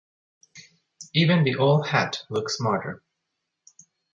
[1.13, 3.03] Even the old hat looked smarter.